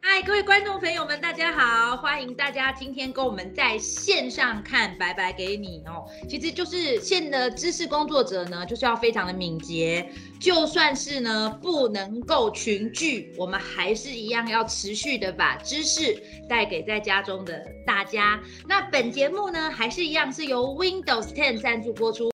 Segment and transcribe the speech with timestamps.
[0.00, 1.96] 嗨，各位观众朋友们，大家好！
[1.96, 6.06] 欢迎大家今天跟我们在线上看《白白给你》哦。
[6.28, 10.08] 其实就是现的知识工作者呢，就是要非常的敏捷，
[10.40, 18.40] 就算是呢不能够群聚，我们还是一样要持续的把知识带给在家中的大家。
[18.66, 22.30] 那本节目呢，还是一样是由 Windows 10赞助播出。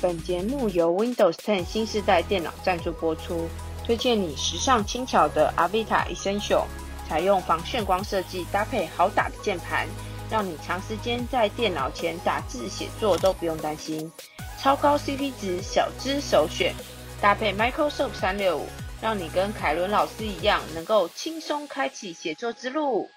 [0.00, 3.48] 本节目由 Windows 10新世代电脑赞助播出。
[3.86, 6.64] 推荐你时尚轻巧的 Avita Essential，
[7.08, 9.86] 采用防眩光设计，搭配好打的键盘，
[10.28, 14.10] 让你长时间在电脑前打字写作都不用担心。
[14.58, 16.74] 超高 CP 值，小资首选，
[17.20, 18.66] 搭配 Microsoft 三六五，
[19.00, 23.08] 让你跟凯伦老师一样，能够轻松开启写作之路。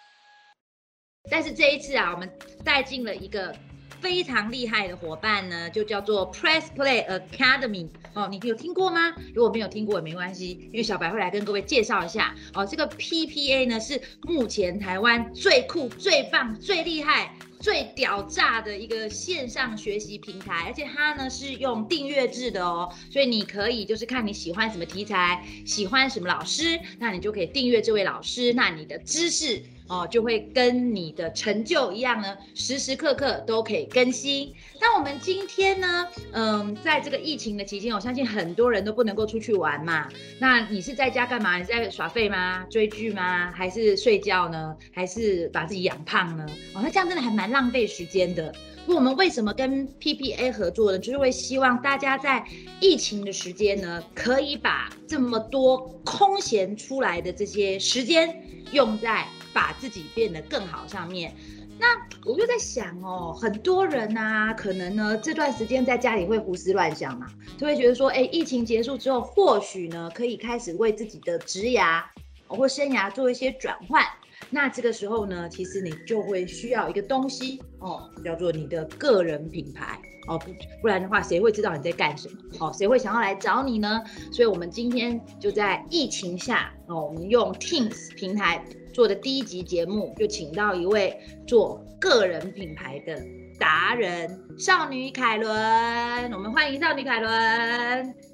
[1.32, 2.32] 但是这一次啊，我们
[2.64, 3.56] 带进了一个。
[4.02, 9.14] 非常厉害的伙伴呢，就叫做 Press Play Academy 哦，你有听过吗？
[9.34, 12.66] 如果没有听过也没关系，因为小白会来跟各位介绍一下哦。
[12.66, 29.62] 这个 PPA 呢是目前台湾最酷、最棒、最厉害、最屌炸的一个线上学习平台，而且它呢是用订阅制的哦，所以你可以就是看你喜欢什么题材，喜欢什么老师，那你就可以订阅这位老师，那你的知识。
[29.90, 34.54] 哦，就会跟你的成就一样呢，时时刻刻都可以更新。
[34.80, 40.08] 那我们今天呢，嗯，在这个疫情的期间，我相信很多人都不能够出去玩嘛。
[40.38, 41.58] 那你是在家干嘛？
[41.58, 42.66] 你在耍废吗？
[42.70, 43.52] 追剧吗？
[43.52, 44.76] 还是睡觉呢？
[44.94, 46.46] 还是把自己养胖呢？
[46.76, 48.54] 哦，那这样真的还蛮浪费时间的。
[48.86, 51.00] 那我们为什么跟 PPA 合作呢？
[51.00, 52.46] 就是会希望大家在
[52.80, 59.26] 疫情的时间呢，可以把这么多空闲出来的这些时间用在。
[59.54, 61.36] 把自己变得更好上面，
[61.80, 61.88] 那
[62.26, 67.28] 我就在想哦，很多人呐，可能呢这段时间在家里会胡思乱想嘛，
[67.58, 72.04] 就会觉得说，哎，疫情结束之后，或许呢可以开始为自己的职涯
[72.48, 74.04] 或生涯做一些转换。
[74.52, 80.40] 那这个时候呢，其实你就会需要一个东西哦，叫做你的个人品牌哦，
[80.82, 82.38] 不然的话，谁会知道你在干什么？
[82.60, 84.02] 哦，谁会想要来找你呢？
[84.32, 88.64] 所以，我们今天就在疫情下哦，我们用 Teams 平台。
[88.94, 91.18] 做的第一集节目，就请到一位
[91.48, 93.16] 做个人品牌的
[93.60, 97.32] 达人少女凯伦，我们欢迎少女凯伦。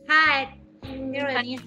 [0.07, 1.65] 嗨，Karen 你好。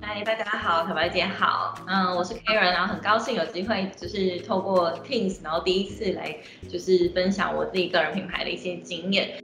[0.00, 1.74] 嗨，大家好，小白姐好。
[1.86, 6.34] 嗯，我是 Karen，然后很高兴有机会就是透过 Teams，然后第一次来
[6.68, 9.43] 就是分享我自己个人品牌的一些经验。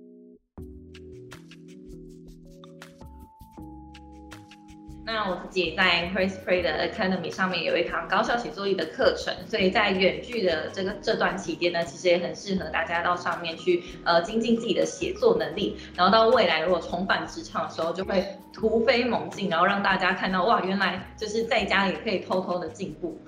[5.13, 23.21] 那我自己在 Chris Pray 的 Academy 上面有一堂高效写作力的课程，所以在远距的这个这段期间呢，其实也很适合大家到上面去呃精进自己的写作能力，然后到未来如果重返职场的时候，就会突飞猛进，然后让大家看到哇，原来就是在家也可以偷偷的进步。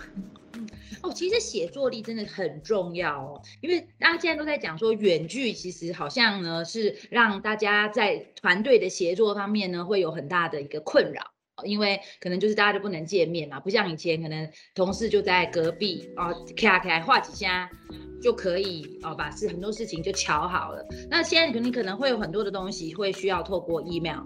[1.03, 11.32] 哦，其实写作力真的很重要哦，因为大家现在都在讲说远距，其实好像呢是让大家在团队的协作方面呢会有很大的一个困扰。
[11.65, 17.69] 因为可能就是大家都不能见面嘛，不像以前可能同事就在隔壁哦，卡卡画几下
[18.23, 20.87] 就可以哦，把事很多事情就瞧好了。
[21.11, 24.21] 那现在你可能会有很多的东西会需要透过 email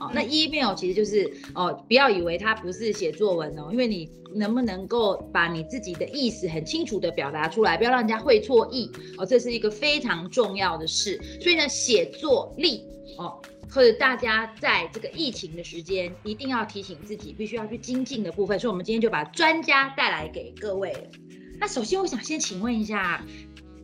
[0.00, 11.20] 哦，那 email 其实就是哦，不要以为它不是写作文哦，因为你能不能够把你自己的意思很清楚的表达出来，不要让人家会错意哦，这是一个非常重要的事。
[11.40, 12.84] 所以呢，写作力
[13.18, 13.40] 哦。
[13.74, 20.94] 或者大家在这个疫情的时间，一定要提醒自己必须要去精进的部分，所以我们今天就把专家带来给各位。
[21.58, 23.24] 那首先我想先请问一下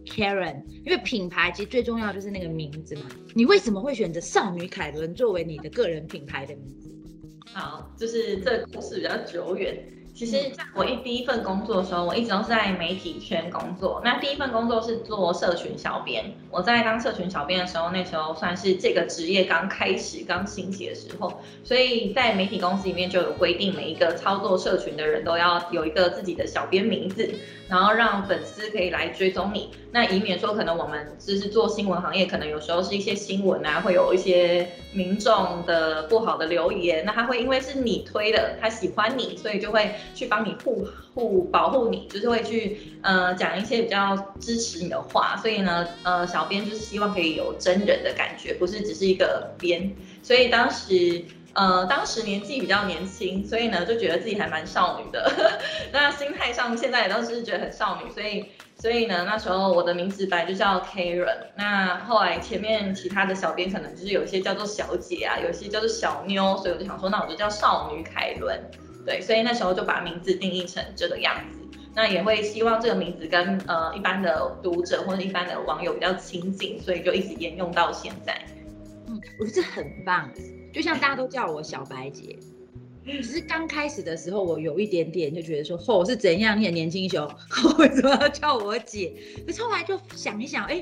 [0.05, 6.95] Karen，因为品牌其实最重要就是那个名字嘛，你为什么会选择少女凯伦作为你的个人品牌的名字？
[7.55, 9.98] 好，就是这故事比较久远。
[10.19, 14.03] 其实，在我一第一份工作的时候，我一直都是在媒体圈工作。
[14.05, 16.35] 那第一份工作是做社群小编。
[16.51, 21.41] 我在当社群小编的时候，那时候算是这个职业刚开始、刚兴起的时候。
[21.63, 27.31] 所以在媒体公司里面就有规定，每一个操作社群的人都要有一个自己的小编名字，
[27.69, 29.71] 然后让粉丝可以来追踪你。
[29.91, 39.95] 那以免说，可能我们就是做新闻行业，可能有时候是一些新闻啊，会有一些民众的不好的留言，那他会因为是你推的，他喜欢你，所以就会。
[40.15, 49.95] 去帮你护护保护你，就是会去呃讲一些比较支持你的话，所以呢，呃，小编就是希望可以有真人的感觉，不是只是一个编。
[50.23, 51.23] 所以当时
[51.55, 55.31] 呃当时年纪比较年轻，所以呢就觉得自己还蛮少女的。
[55.93, 58.47] 那心态上现在也都是觉得很少女，所以
[58.77, 61.47] 所以呢那时候我的名字本来就叫 Karen。
[61.57, 68.61] 那后来前面其他的小编可能就是有一些叫做小姐啊，有些叫做小妞，所以我就想说，那我就叫少女凯伦。
[69.07, 71.59] 对，所以那时候就把名字定义成这个样子。
[71.95, 78.39] 那也会希望这个名字跟呃一般的读者或者一般的网友比较亲近，所以就一直沿用到现在。
[79.09, 80.31] 嗯，我觉得这很棒，
[80.79, 82.39] 就像大家都叫我小白姐。
[83.05, 86.57] 只是刚开始的时候，我有一点点就觉得说，哦，是怎样？
[86.61, 87.29] 你很年轻，熊
[87.79, 89.13] 为什么要叫我姐？
[89.45, 90.77] 可是后来就想一想，哎，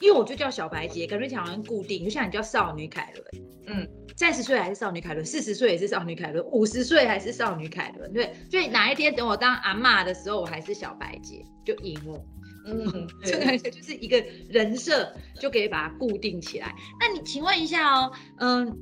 [0.00, 12.20] 因为我就叫小白姐，感觉好像固定，就像你叫少女凯伦，嗯，三十岁还是少女凯伦，四十岁也是少女凯伦，五十岁还是少女凯伦，对，所以哪一天等我当阿妈的时候，我还是小白姐，就赢了。
[12.64, 16.74] 嗯， 这个就是一个人设，就可以把它固定起来。
[16.98, 18.78] 那你请问一下哦，嗯。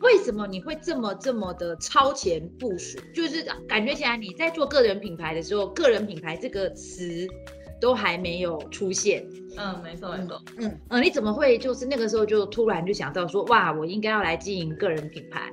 [0.00, 2.98] 为什么你会这么这么的超前部署？
[3.14, 7.24] 就是感觉起来你在做个人品牌的时候，个人品牌这个词
[7.80, 9.24] 都还没有出现。
[9.56, 10.42] 嗯，没错没错。
[10.58, 15.52] 嗯嗯，你怎么会就是那个时候就突然就想到说，哇，我应该要来经营个人品牌？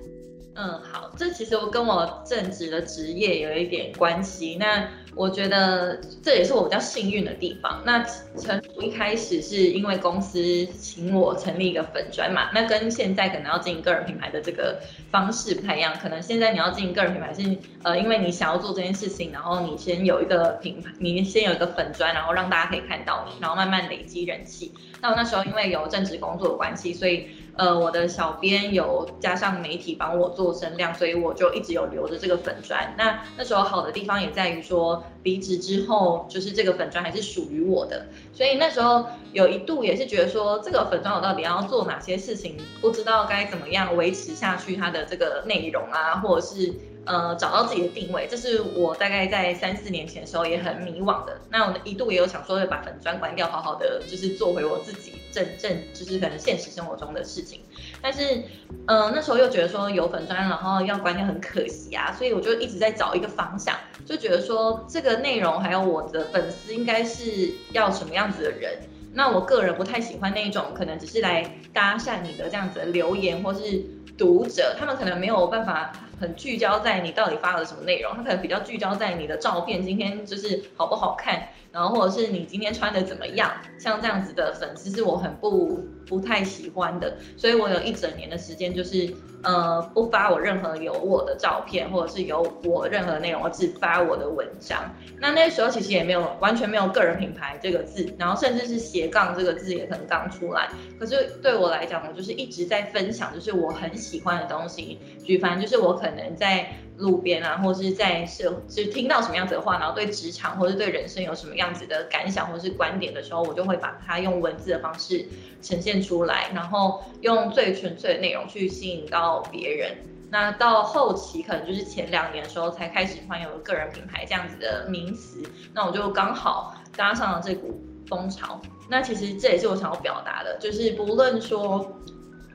[0.55, 4.57] 嗯，好，这其实我跟我正职的职业有一点关系。
[4.59, 7.81] 那我觉得这也是我比较幸运的地方。
[7.85, 8.03] 那
[8.37, 15.93] 成一开始是因为公司请我成立一个粉砖嘛，那跟现在可能要经营个人品牌的这个方式不太一样。
[16.01, 24.73] 可能现在你要经营个人品牌是，呃，因为你想要做这件事情，然后你先有一个品牌，你先有一个粉砖，然后让大家可以看到你，然后慢慢累积人气。
[24.99, 27.27] 那我那时候因为有正职工作的关系，所以。
[27.59, 32.95] 呃，我的小编有加上媒体帮我做声量，所以我就一直有留着这个粉砖。
[32.97, 46.73] 那那时候好的地方也在于说，离职之后就是这个粉砖还是属于我的，所以那时候有一度也是觉得说，这个粉砖我到底要做哪些事情，不知道该怎么样维持下去它的这个内容啊，或者是。
[47.09, 51.41] 呃，找到自己的定位，这是我大概在三四年前的时候也很迷惘的。
[51.49, 57.61] 那我一度也有想说，要把粉砖关掉，好好的就是做回我自己正正，就是可能现实生活中的事情。
[57.99, 58.43] 但是，
[58.85, 63.75] 嗯，那时候又觉得说有粉砖，然后要关掉很可惜啊，所以我就一直在找一个方向，
[64.05, 68.77] 就觉得说这个内容还有我的粉丝应该是要什么样子的人。
[69.11, 73.83] 那我个人不太喜欢那一种可能只是来搭讪你的这样子的留言或是
[74.15, 75.91] 读者，他们可能没有办法。
[76.19, 89.13] 很聚焦在你到底发了什么内容，他可能比较聚焦在你的照片今天就是好不好看，然后或者是你今天穿的怎么样，像这样子的粉丝是我很不不太喜欢的，所以我有一整年的时间就是
[89.43, 94.93] 呃不发我任何有我的照片或者是有我任何内容，我只发我的文章。
[95.21, 100.69] 那那时候其实也没有完全没有个人品牌这个字，然后甚至是斜杠这个字也可能刚出来。
[100.99, 106.08] 可是对我来讲，我就是一直在分享，就是我很喜欢的东西，举凡就是我可。
[106.09, 106.67] 可能在
[106.97, 115.25] 路边啊，或是在社，就是听到什么样子的话，然后对职场或者对人生有什么样子的感想或是观点的时候，我就会把它用文字的方式
[115.61, 119.95] 呈现出来，然后用最纯粹的内容去吸引到别人。
[120.31, 125.41] 那到后期可能就是前两年的时候才开始穿有个人品牌这样子的名词，
[125.73, 128.59] 那我就刚好搭上了这股风潮。
[128.89, 131.95] 那其实这也是我想要表达的，就是不论说。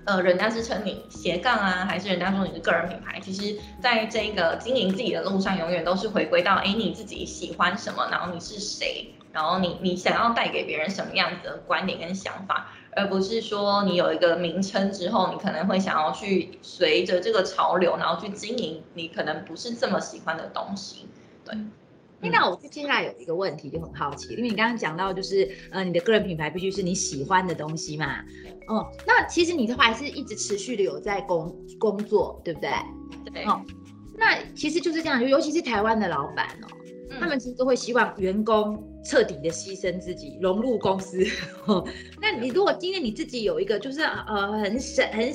[0.05, 3.19] 呃，人家是称你斜杠啊，还是人家说你是个人品牌？
[3.21, 21.07] 其实，在这个经营自己的路上，永远都是回归到，哎，你自己喜欢什么，然后你是谁，然后你你想要带给别人什么样子的观点跟想法，而不是说你有一个名称之后，你可能会想要去随着这个潮流，然后去经营你可能不是这么喜欢的东西，
[21.47, 21.57] 对。
[22.31, 28.21] 那我接下来有一个问题就很好奇，因为你刚刚讲到就是呃你的个人品牌必须是你喜欢的东西嘛，
[28.69, 32.71] 哦，那其实你的话还是一直持续的有在工工作，对不对？
[33.33, 33.45] 对。
[33.45, 33.61] 哦，
[34.17, 36.69] 那其实就是这样，尤其是台湾的老板哦，
[37.21, 41.25] 他们其实都会希望员工彻底的牺牲自己，融入公司。
[42.21, 45.33] 那你如果今天你自己有一个就是呃很闪很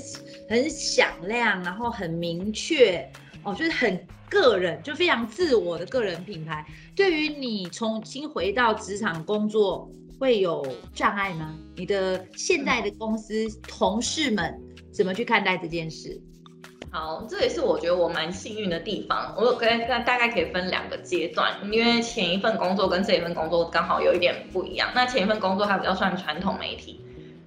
[0.49, 3.07] 很响亮，然后很明确。
[3.43, 3.97] 哦，就是很
[4.29, 6.65] 个人，就非常自我的个人品牌。
[6.95, 11.55] 对于你重新回到职场工作，会有障碍吗？
[11.75, 14.57] 你的现在的公司同事们
[14.93, 16.21] 怎么去看待这件事？
[16.91, 19.35] 好，这也是我觉得我蛮幸运的地方。
[19.37, 24.89] 我可以大大概可以分两个阶段，因为前一份工作跟这一份工作刚好有一点不一样。
[24.95, 26.99] 那前一份工作它比较算传统媒体。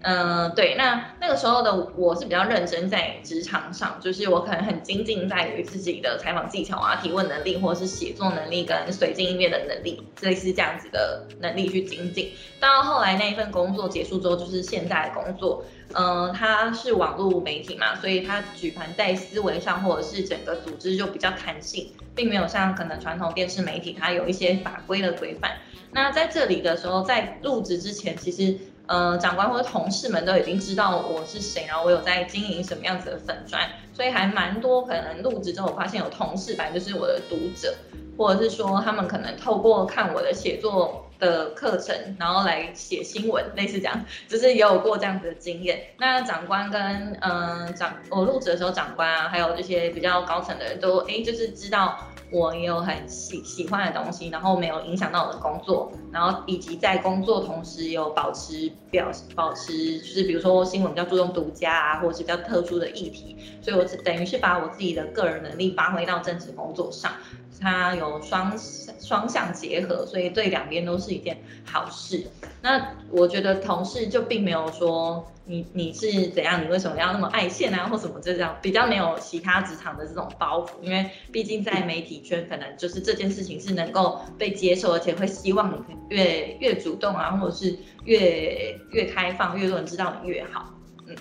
[0.03, 12.33] 嗯，对，那那个时候的我是比较认真在职场上，就是我可能很精进在于自己的采访技巧啊、提问能力，或者是写作能力跟随机应变的能力，类似这样子的能力去精进。
[12.59, 25.53] 到后来那一份工作结束之后，就是现在的工作，嗯，它是网络媒体嘛，所以它举盘在思维上或者是整个组织就比较弹性，并没有像可能传统电视媒体它有一些法规的规范。
[25.93, 28.59] 那在这里的时候，在入职之前，其实。
[28.87, 37.75] 呃，长官或者同事们都已经知道我是谁，然后我有在经营什么样子的粉钻，所以还蛮多可能入职之后，我发现有同事反正就是我的读者，
[38.19, 45.81] 或者是说他们可能透过看我的写作的课程，然后来写新闻，类似这样，就是也有过这样子的经验。
[45.99, 52.09] 那长官跟嗯长我入职的时候，长官啊，还有这些比较高层的人都哎，就是知道。
[52.33, 67.13] 我也有很喜喜欢的东西，然后没有影响到我的工作，然后以及在工作同时有保持表保持，就是比如说新闻比较注重独家啊，或者是比较特殊的议题，所以我等于是把我自己的个人能力发挥到正职工作上，
[67.61, 68.57] 它有双
[69.01, 72.27] 双向结合，所以对两边都是一件好事。
[72.61, 90.73] 那我觉得同事就并没有说你你是怎样，你为什么要那么爱现啊，或什么这样，比较没有其他职场的这种包袱，因为毕竟在媒体圈，可能就是这件事情是能够被接受，而且会希望你越越主动啊，或者是越越开放，越多人知道你越好。
[91.09, 91.17] 嗯，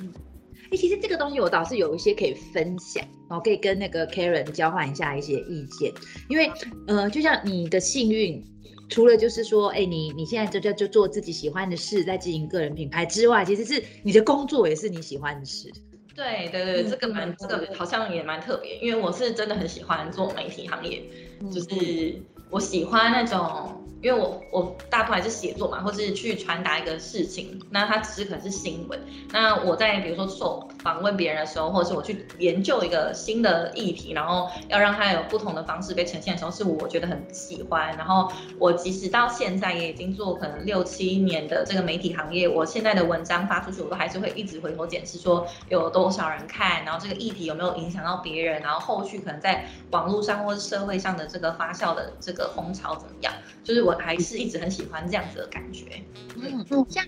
[0.72, 5.92] 哎，其实这个东西我倒是有一些可以分享，然后可以跟那个 Karen 交换一下一些意见，
[6.30, 6.50] 因为
[6.88, 8.44] 呃，就像你的幸运。
[8.94, 15.72] 除了就是说，哎，你你现在就就就做自己喜欢的事，在经营个人品牌之外，其实是你的工作也是你喜欢的事。
[16.14, 21.02] 对对对，这个蛮这个好像也蛮特别，因为我是真的很喜欢做媒体行业，
[21.54, 23.82] 就是我喜欢那种。
[24.02, 29.00] 因为我我大部分还是写作嘛，或是去传达一个事情，那它只是可能是新闻。
[29.32, 37.96] 那我在比如说受访问别人的时候，或者是我去研究一个新的议题，然后要让它有不同的方式被呈现的时候，是我觉得很喜欢。
[37.96, 53.32] 然后我即使到现在也已经做可能六七年的这个媒体行业，我现在的文章发出去，我都还是会一直回头检视说有多少人看，然后这个议题有没有影响到别人，然后后续可能在网络上或是社会上的这个发酵的这个风潮怎么样，
[53.64, 53.91] 就是我。
[53.92, 56.02] 我还是一直很喜欢这样子的感觉，
[56.38, 57.06] 嗯，像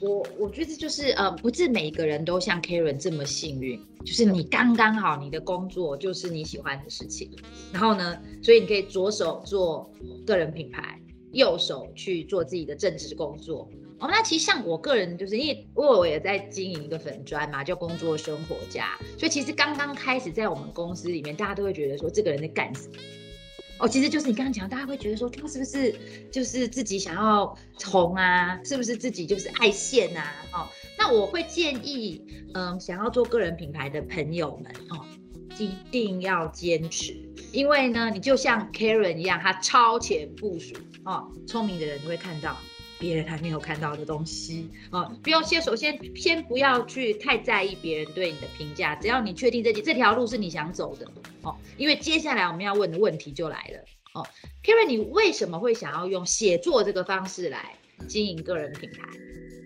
[0.00, 7.30] 我，我觉得就是呃，不是每个人都像 Karen 这么幸运，就是你刚刚好，你的工作就是你喜欢的事情，
[7.72, 9.90] 然后呢，所以你可以左手做
[10.26, 11.00] 个人品牌，
[11.32, 13.66] 右手去做自己的正职工作。
[13.98, 22.94] 哦，那其实像我个人，就是因为因为我也在经营一个粉砖嘛，叫工作生活家，所以其实刚刚开始在我们公司里面，大家都会觉得说这个人在干什么。
[23.78, 25.94] 哦，其实就是你刚刚讲，大家会觉得说他是不是
[26.32, 27.54] 就是自己想要
[27.84, 28.58] 红啊？
[28.64, 30.32] 是不是自己就是爱现啊？
[30.52, 30.66] 哦，
[30.98, 32.22] 那我会建议，
[32.54, 35.04] 嗯，想要做个人品牌的朋友们哦，
[35.58, 37.14] 一定要坚持，
[37.52, 42.56] 因为呢，你就像 Karen 一样，他超前部署哦，聪明的人你会看到。
[42.98, 45.04] 别人还没有看到的东西啊！
[45.22, 51.06] 不用先，首先先不要去太在意别人对你的评价，只要你确定这这条路是你想走的
[51.42, 51.54] 哦。
[51.76, 53.84] 因为接下来我们要问的问题就来了
[54.14, 54.26] 哦
[54.64, 57.74] ，Karen，你为什么会想要用写作这个方式来
[58.08, 59.02] 经营个人品牌？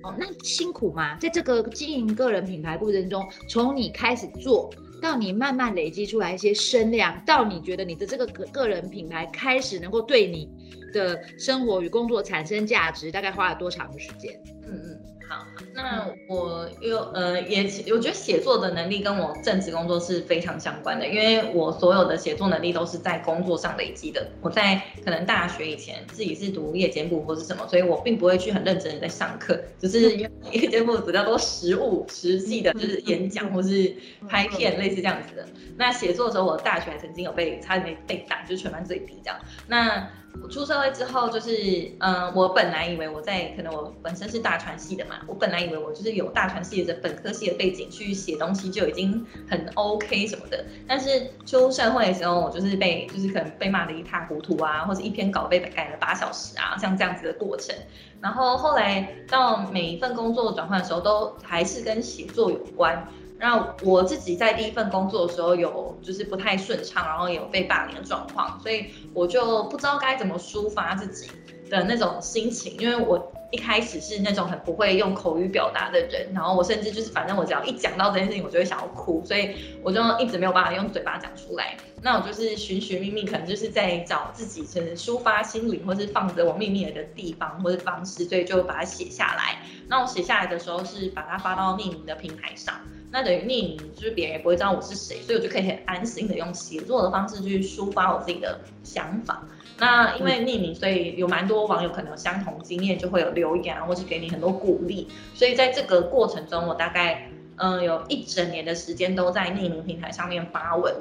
[0.03, 1.17] 哦，那辛苦吗？
[1.19, 10.49] 在这个经营个人品牌过程中，从你开始做到你慢慢累积出来一些声量，到你觉得你的这个个个人品牌开始能够对你。
[10.93, 14.41] 的生活与工作产生价值，大概花了多长的时间？
[14.67, 24.31] 嗯嗯，好，那我又呃也，我觉得写作的能力跟我正职工作是非常相关的，因为我所有的写作能力都是在工作上累积的。
[24.41, 33.93] 我在可能大学以前自己是读夜间部或是什么，所以我并不会去很认真的在上课，只是因为夜间部比较多实物、实际的，就是演讲或是
[34.29, 35.47] 拍片类似这样子的。
[35.77, 39.41] 那写作的时候，我大学还曾经有被差点被打，就是全班最低这样。
[39.67, 40.09] 那
[40.43, 50.65] 我出社会之后，就是嗯，我本来以为我在可能我本身是大传系的嘛，我本来以为我就是有大传系的本科系的背景去写东西就已经很 OK 什么的。
[50.87, 57.75] 但是出社会的时候，我就是被就是可能被骂的一塌糊涂啊，或者一篇稿被改了八小时啊，像这样子的过程。
[58.21, 63.09] 然后后来到每一份工作转换的时候，都还是跟写作有关。
[63.41, 71.31] 那我自己在第一份工作的时候有就是不太顺畅，然后有被霸凌的状况，所以我就不知道该怎么抒发自己
[71.71, 81.77] 的那种心情，因为我一开始是那种很不会用口语表达的人，然后我甚至就是反正我只要一讲到这件事情，我就会想要哭，所以我就一直没有办法用嘴巴讲出来。
[82.03, 89.63] 那我就是寻寻觅觅，可能就是在找自己是抒发心灵，或是放着我秘密的地方或者方式，所以就把它写下来。
[89.89, 92.75] 那我写下来的时候是把它发到匿名的平台上。
[93.13, 99.43] 那等于匿名，就是别人也不会知道我是谁，所以我就可以很安心的用写作的方式去抒发我自己的想法。
[99.79, 105.09] 那因为匿名，所以有蛮多网友可能有相同经验，就会有留言啊或是给你很多鼓励。
[105.35, 110.95] 所以在这个过程中，我大概嗯有一整年的时间都在匿名平台上面发文。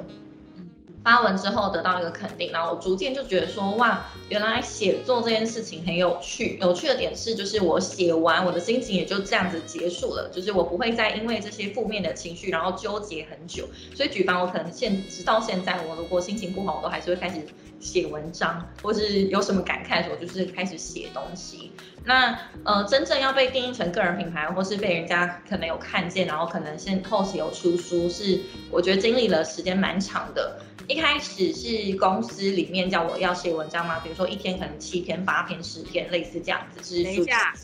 [1.02, 6.58] 发文之后得到一个肯定，然后我逐渐就觉得说，哇，原来写作这件事情很有趣。
[6.60, 13.66] 有趣的点是，就是我写完，我的心情也就这样子结束了，就是我不会再因为这些负面的情绪，然后纠结很久。
[13.94, 17.40] 所以举凡我可能现直到现在，我如果心情不好，我都还是会开始
[17.80, 21.72] 写文章，或是有什么感慨的时候，就是开始写东西。
[22.04, 28.40] 那呃，真正要被定义成个人品牌，或是被人家可能有看见，然后可能先后期有出书，是
[28.70, 30.60] 我觉得经历了时间蛮长的。
[30.90, 37.04] 一开始是公司里面叫我要写文章吗，比如说一天可能七篇、八篇、十篇，类似这样子。
[37.04, 37.54] 等一下，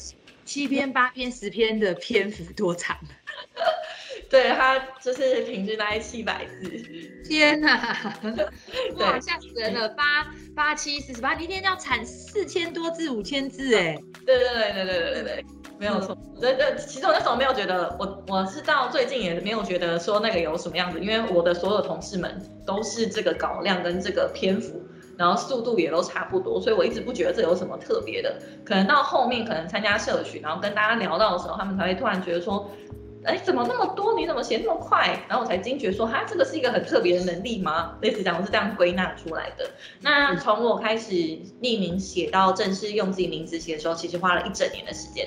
[0.45, 2.97] 七篇、八篇、十篇的篇幅多长？
[4.29, 6.69] 对他就是平均大概七百字。
[7.29, 8.19] 天呐、啊，
[8.99, 9.89] 哇，吓死人了！
[9.91, 15.45] 八八七四十八，一天要产四千多字、五千字，哎，对对对对对对对对。
[15.79, 24.81] 没有错，这、嗯、其实我那时候没有觉得，我我是到最近也没有觉得说那个有什么样子，因为我的所有同事们都是这个稿量跟这个篇幅，
[25.19, 28.41] 然后速度也都差不多，所以我一直不觉得这有什么特别的。
[28.65, 32.71] 可能到后面可能参加社群，然后跟大家聊到的时候，他们才会突然觉得说，
[33.27, 34.15] 哎，怎么那么多？
[34.15, 35.19] 你怎么写那么快？
[35.29, 37.97] 然后我才惊觉说，哈，这个是一个很特别的能力吗？
[38.01, 39.69] 类似讲，我是这样归纳出来的。
[40.01, 41.13] 那从我开始
[41.61, 45.27] 匿名写到正式用自己名字写的时候，其实花了一整年的时间。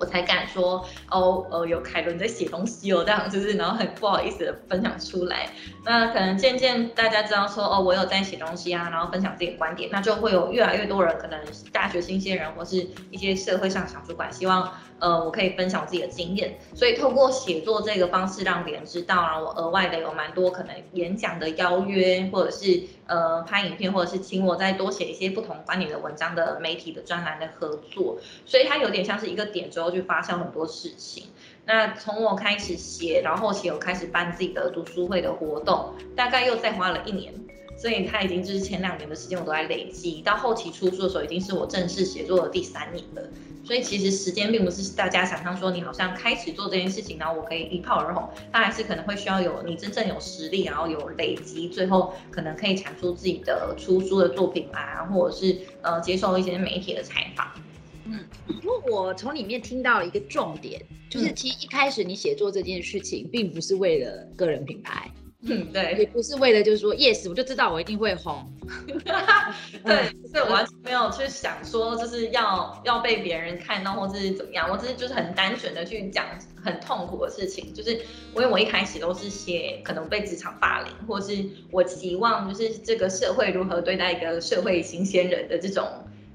[0.00, 5.48] 我才敢说哦，呃，有凯伦在写东西哦，这样就是，然后很不好意思的分享出来。
[5.84, 11.40] 那可能渐渐大家知道说哦，我有在写东西啊，然后分享自己的观点，那就会有越来越多人，可能
[11.72, 14.72] 大学新鲜人或是一些社会上小主管，希望。
[15.00, 31.24] 呃，我可以分享我自己的经验，所以透过写作这个方式让别人知道，然后我额外的有蛮多可能演讲的邀约，或者是呃拍影片，或者是请我再多写一些不同观点的文章的媒体的专栏的合作，所以它有点像是一个点之后去发酵很多事情。
[31.64, 37.32] 那从我开始写，然后后期有开始办自己的读书会的活动，大概又再花了一年。
[37.76, 43.22] 所以它已经就是前两年的时间我都在累积，到后期出书的时候已经是我正式写作的第三年了。
[43.68, 57.46] 所以其实时间并不是大家想象说你好像开始做这件事情，然后我可以一炮而红，它还是可能会需要有你真正有实力，然后有累积，最后可能可以产出自己的出书的作品啊，或者是呃接受一些媒体的采访。
[58.06, 58.24] 嗯，
[58.62, 65.10] 因为我从里面听到了一个重点，就是其实一开始你写作这件事情并不是为了个人品牌。
[65.42, 68.44] 嗯，对，也不是为了就是说，yes，我就知道我一定会红。
[69.84, 74.68] 对，所以我完全没有去想说，就是要要被别人看到，或者是怎么样。
[74.68, 76.26] 我只是就是很单纯的去讲
[76.60, 78.02] 很痛苦的事情，就是因
[78.34, 85.86] 为我一开始都是写可能被职场霸凌，或是我期望就是这个社会如何对待一个社会新鲜人的这种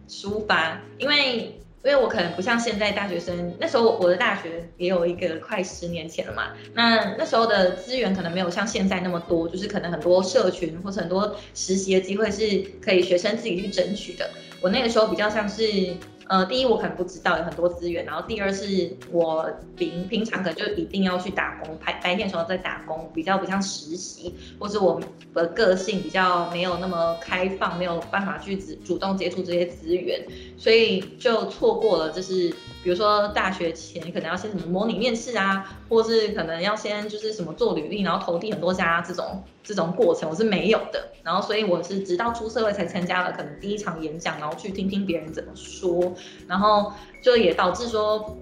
[0.07, 1.59] 抒发，因为。
[1.83, 14.29] 因为我可能不像现在大学生，那时候我的大学也有一个快十年前了嘛，那那时候的资源可能没有像现在那么多，就是可能很多社群或者很多实习的机会是可以学生自己去争取的。
[14.61, 15.95] 我那个时候比较像是。
[16.27, 25.01] 呃，第一我可能不知道有很多资源，然后第二是我平平常可能就一定要去打工，白白天时候在打工，比较不像实习，或是我
[25.33, 30.25] 的个性比较没有那么开放，没有办法去主主动接触这些资源，
[30.57, 39.43] 所以就错过了，就是比如说大学前可能要先什么模拟面试啊，或是可能要先就是什么做履历，然后投递很多家这种。
[39.65, 46.13] 这种过程我是没有的，然后所以我是直到出社会才参加了可能第一场演讲，然后去听听别人怎么说，
[46.49, 46.91] 然后
[47.21, 48.37] 就也导致说，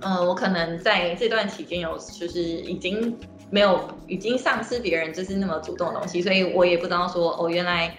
[0.00, 3.14] 嗯，我可能在这段期间有就是已经
[3.50, 7.94] 没有已经丧失别人就是那么主动的东西，所以我也不知道说哦原来。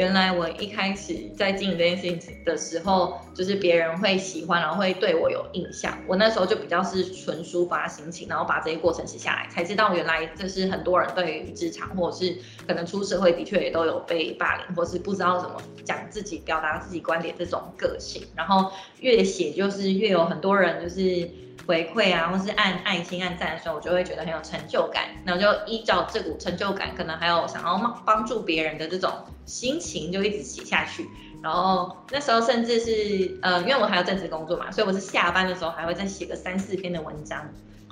[0.00, 5.94] 原来我一开始在经营这件事情的时候，就是别人会喜欢，然后会对我有印象。
[6.06, 12.34] 我那时候就比较是纯抒发心情，然后把这些过程写下来，才知道原来这是很多人对于职场或者是
[12.66, 18.22] 可能出社会的确也都有被霸凌，或是不知道怎么讲自己、表达自己观点这种个性。
[18.34, 21.28] 然后越写就是越有很多人就是。
[21.66, 25.04] 回馈啊，或是按爱心、按赞的时候，我就会觉得很有成就感。
[25.24, 29.12] 然后就依照这股成就感，可能还有想要帮帮助别人的这种
[29.46, 31.06] 心情，就一直写下去。
[31.42, 37.38] 然后那时候甚至是呃，因为我还有正职工作嘛，所以我是下班的时候还会再写个三四篇的文章，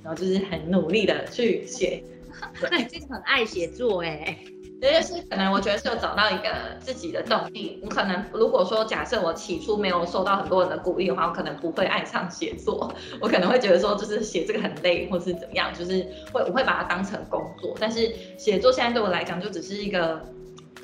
[0.03, 2.03] 然后就是很努力的去写。
[2.71, 4.39] 那你真的很爱写作哎。
[4.81, 7.81] 这就是可能，我觉得是有找到一个自己的动力。
[7.83, 12.93] 我可能如果说假设我起初没有受到很多人的鼓励的话，我可能不会爱上写作。
[13.21, 17.77] 我可能会觉得说，就是写这个很累，或是怎么样，就是会我会把它当成工作。
[17.81, 20.21] 但是写作现在对我来讲，就只是一个，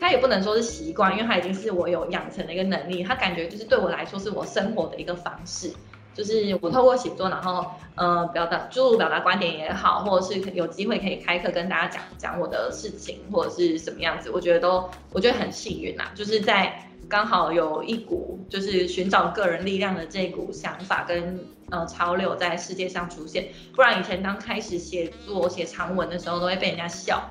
[0.01, 3.05] 它也不能说是习惯，因为它已经是我有养成的一个能力。
[3.05, 5.73] 它感觉就是对我来说是我生活的一个方式。
[6.15, 27.23] 就是我透过写作，然后呃表达诸如表达观点也好，或者是有机会可以开课跟大家讲讲我的事情，或者是什么样子，我觉得都我觉得很幸运呐，就是在刚好有一股就是寻找个人力量的这股想法跟呃潮流在世界上出现，不然以前刚开始写作写长文的时候都会被人家笑。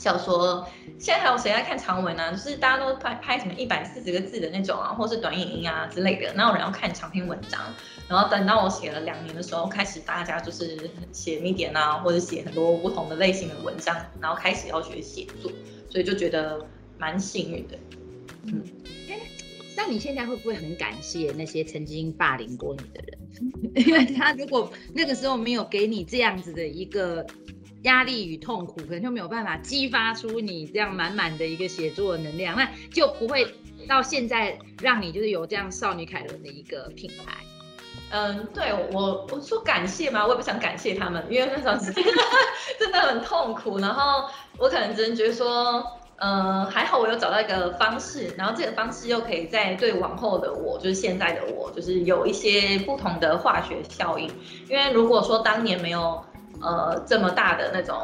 [0.00, 0.66] 小说
[0.98, 2.32] 现在还有谁在看长文呢？
[2.32, 7.60] 就是大家都拍拍什么一百四十个字的那种啊，或是短影音啊之类的，哪有人要看长篇文章？
[8.08, 15.52] 然后等到我写了两年的时候，开始大家就是写密点啊，或者写很多不同的类型的文章，然后开始要学写作，
[15.90, 17.78] 所以就觉得蛮幸运的。
[18.44, 18.62] 嗯，
[19.76, 23.18] 那你现在会不会很感谢那些曾经霸凌过你的人？
[23.86, 27.26] 因为他如果那个时候没有给你这样子的一个。
[27.82, 33.46] 压力与痛苦，可能就没有办法激发出你这样满满的一个写作能量，那就不会
[33.88, 37.36] 到现在让你就是有这样少女凯伦的一个品牌。
[38.12, 40.26] 嗯，对我我说感谢吗？
[40.26, 42.04] 我也不想感谢他们，因为那段时间
[42.78, 43.78] 真的很痛苦。
[43.78, 45.82] 然后我可能只能觉得说，
[46.16, 54.28] 嗯，还好我有找到一个方式，然后这个方式又可以在对往后的我，就是现在的我，就是有一些不同的化学效应。
[54.68, 56.22] 因为如果说当年没有。
[56.62, 57.96] 呃，这么大的那种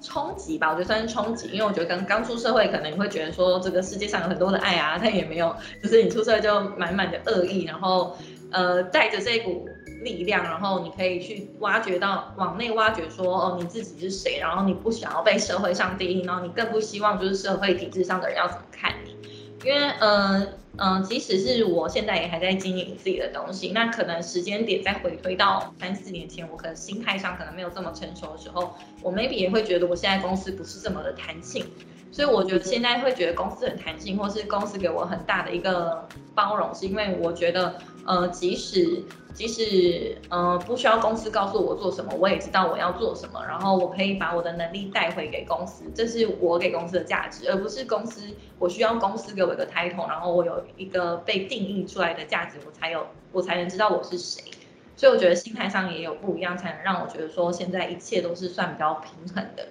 [0.00, 8.16] 冲击吧，我觉得算是冲击，因为我觉得刚刚出社会，可能你会觉得说这个世界上有很多的爱啊，但也没有，就是你出社会就满满的恶意，然后
[8.50, 9.68] 呃带着这股
[10.02, 19.16] 力量，然后你可以去挖掘到往内挖掘说哦你自己是谁，然后你不想要被社会上定义，然后你更不希望就是社会体制上的人要怎么看你，
[19.64, 20.46] 因为呃。
[20.78, 31.66] 嗯，即使是我现在也还在经营自己的东西，那可能时间点再回推到三四年前，我可能心态上可能没有这么成熟的时候，我 maybe 也会觉得我现在公司不是这么的弹性，
[32.10, 48.22] 所以我觉得现在会觉得公司很弹性，或是公司给我很大的一个包容，是因为我觉得，呃，即使即使嗯不需要公司告诉我做什么，我也知道我要做什么，然后我可以把我的能力带回给公司，这是我给公司的价值，而不是公司
[48.58, 54.42] 我需要公司给我一个 title，然后我有一个被定义出来的价值，我才有我才能知道我是谁，
[54.96, 59.68] 所以我觉得心态上也有不一样，才能让我觉得说现在一切都是算比较平衡的。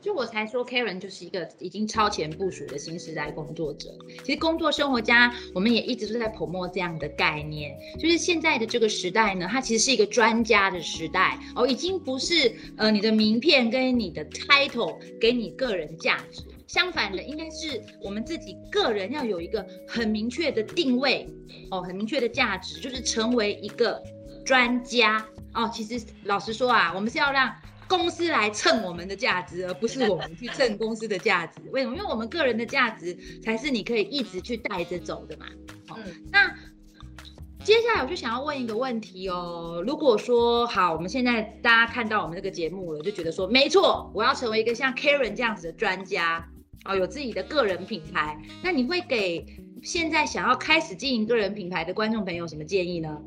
[0.00, 3.88] 就我才说，Karen 就是一个已经超前部署的新时代工作者。
[4.24, 21.28] 其实工作生活家，我们也一直都在 promo 这样的概念，就是现在的这个时代呢，它其实是一个专家的时代哦，已经不是呃你的名片跟你的 title 给你个人价值，相反的，应该是我们自己个人要有一个很明确的定位
[21.70, 24.02] 哦，很明确的价值，就是成为一个
[24.44, 25.70] 专家哦。
[25.72, 27.54] 其实老实说啊，我们是要让。
[27.90, 31.60] 公司来蹭我们的价值，而不是我们去蹭公司的价值。
[31.72, 31.96] 为什么？
[31.96, 35.46] 因为我们个人的价值才是你可以一直去带着走的嘛。
[35.96, 36.54] 嗯，那
[37.64, 39.82] 接下来我就想要问一个问题哦。
[39.84, 46.48] 如果说好，我们现在大家看到我们这个节目了，就觉得说没错，我要成为一个像 Karen 这样子的专家
[46.84, 48.40] 哦，有自己的个人品牌。
[48.62, 49.44] 那你会给
[49.82, 53.18] 现在想要开始经营个人品牌的观众朋友什么建议呢？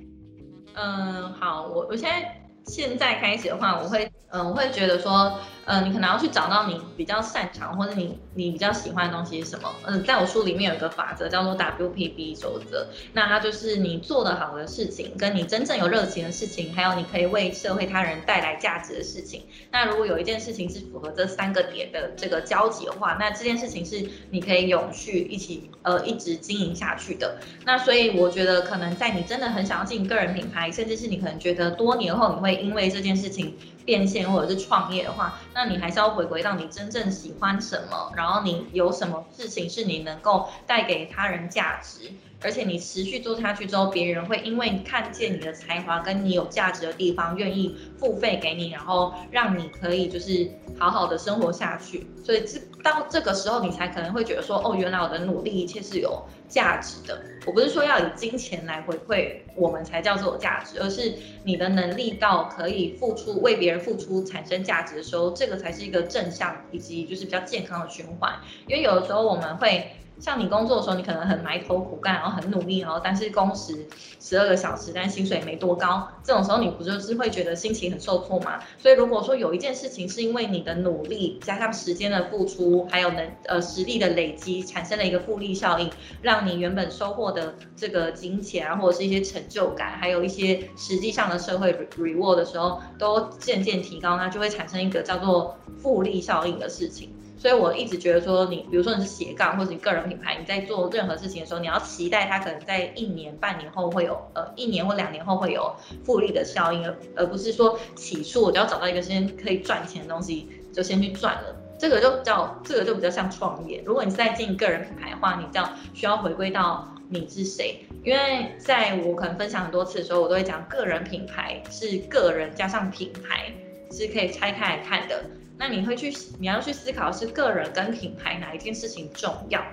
[0.75, 4.11] 嗯，好，我我现在现在开始的话，我会。
[4.35, 9.71] 嗯，我会觉得说，嗯，你可能要去找到你比较擅长或者你你比较喜欢的东西是什么。
[9.85, 19.43] 嗯，在我书里面有一个法则叫做 WPB 守则，那它就是你做得好的事情，跟你真正有热情的事情，还有你可以为社会他人带来价值的事情。
[19.71, 27.37] 那如果有一件事情是符合这三个点的这个交集的话，那这件事情是你可以永续一起呃一直经营下去的。
[27.65, 33.57] 那所以我觉得可能在你真的很想要经营个人品牌，甚至是你可能觉得多年后你会因为这件事情。
[33.85, 42.13] 变现或者是创业的话，那你还是要回归到你真正喜欢什么，然后你有什么事情是你能够带给他人价值，
[42.43, 52.05] 而且你持续做下去之后，别人会因为看见你的才华跟你有价值的地方，愿意付费给你，然后让你可以就是好好的生活下去。
[52.23, 57.21] 所以这到这个时候，你才可能会觉得说，哦，原来我的努力一切是有价值的。
[57.45, 68.33] 我不是说要以金钱来回馈我们才叫做有价值，而是你的能力到可以付出为别人付出产生价值的时候，这个才是一个正向以及就是比较健康的循环。
[68.67, 69.91] 因为有的时候我们会。
[70.23, 73.85] 像你工作的时候，你可能很埋头苦干，然后很努力，然后但是工时
[74.21, 78.57] 十二个小时，但薪水没多高，这种时候你不就是会觉得心情很受挫吗？
[78.77, 97.13] 所以如果说有一件事情是因为你的努力加上时间的付出，还有能呃实力的累积，产生了一个复利效应，让你原本收获的这个金钱啊，或者是一些成就感，还有一些实际上的社会 reward 的时候，都渐渐提高，那就会产生一个叫做复利效应的事情。
[97.43, 105.75] 所以我一直觉得说，你比如说你是斜杠或者你个人品牌，你在做任何事情的时候，你要期待它可能在一年、半年后会有，呃，一年或两年后会有
[106.05, 111.53] 复利的效应，而而不是说起初我就要找到一个先可以赚钱的东西就先去赚了。
[111.77, 113.83] 这个就叫这个就比较像创业。
[113.85, 123.51] 如果你是在进个人品牌的话，你这样需要回归到你是谁，因为在我可能分享很多次的时候，我都会讲个人品牌是个人加上品牌
[123.91, 125.25] 是可以拆开来看的。
[125.57, 129.63] 那你会去，你要去思考是个人跟品牌哪一件事情重要？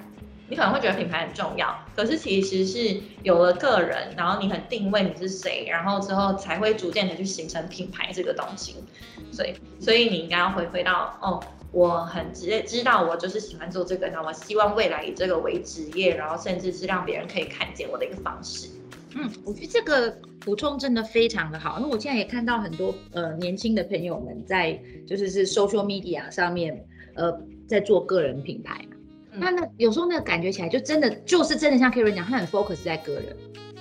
[0.49, 8.75] 你可能会觉得品牌很重要，可是其实是有了个人，然后你很定位你是谁，然后之后才会逐渐的去形成品牌这个东西。
[9.31, 11.41] 所以，所以你应该要回归到哦，
[11.71, 18.69] 我很直接知道我就是喜欢做这个，那我希望未来以这个为职业，然后甚至是让别人可以看见我的一个方式。
[19.15, 28.85] 嗯，我觉得这个补充真的非常的好，因为我现在也看到很多呃年轻的朋友们在就是是 social media 上面呃在做个人品牌。
[29.33, 33.37] 那那有时候那个感觉起来就真的就是真的像 Karen 讲，他很 focus 在个人，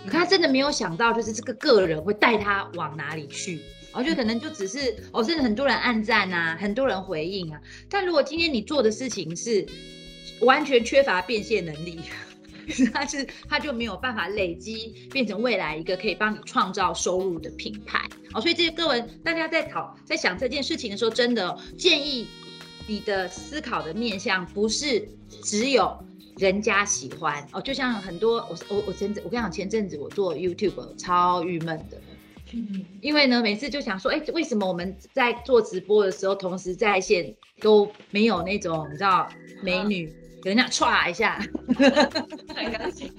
[0.05, 3.59] 可他真的没有想到就是这个个人会带他往哪里去，
[3.93, 7.59] 我觉得可能就只是哦，甚至很多人暗赞啊，很多人回应啊。
[7.89, 9.65] 但如果今天你做的事情是
[10.41, 11.99] 完全缺乏变现能力，
[12.93, 18.41] 他是他就没有办法累积变成未来一个可以帮你创造收入的品牌哦。
[18.41, 22.27] 所以这些各位大家在讨在想这件事情的时候，真的建议。
[22.87, 25.07] 你的思考的面向不是
[25.43, 25.95] 只有
[26.37, 32.01] 人家喜欢哦，就像很多我我我前阵我跟你讲前阵子我做 YouTube 超郁闷的，
[32.99, 39.29] 因为呢每次就想说，哎，为什么我们在做直播的时候，同时在线都没有那种你知道
[39.61, 41.39] 美女给人家歘一下，
[42.53, 43.13] 太高兴。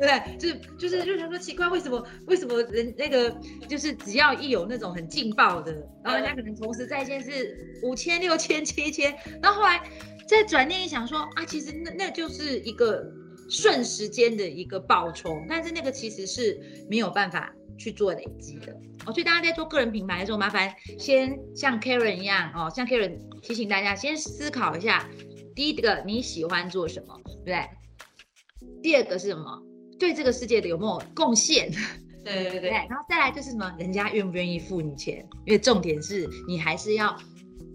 [0.00, 0.38] 对？
[0.38, 3.30] 就是就是就是说奇怪，为什么为什么人那个
[3.68, 5.72] 就是只要一有那种很劲爆的，
[6.04, 9.82] 然后人家可能同时在线是五千、六千、七千，然后后来
[10.28, 13.04] 再转念一想说啊，其实那那就是一个
[13.50, 16.56] 瞬时间的一个爆冲，但是那个其实是
[16.88, 18.72] 没有办法去做累积的
[19.04, 19.12] 哦。
[19.12, 25.08] 所以大家在做个人品牌的时候，麻烦先像 Karen 一样哦，像 Karen 提醒大家先思考一下，
[25.58, 27.68] 第一个你喜欢做什么，对不对？
[28.80, 29.60] 第二个是什么？
[29.98, 31.68] 对这个世界的有没有贡献？
[32.24, 33.74] 对对对，然后再来就是什么？
[33.76, 35.28] 人家愿不愿意付你钱？
[35.46, 37.16] 因为重点是你还是要